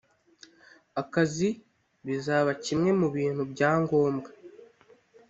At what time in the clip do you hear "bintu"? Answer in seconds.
3.15-3.41